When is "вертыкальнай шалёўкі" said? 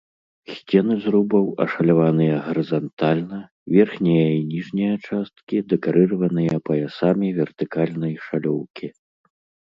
7.41-8.87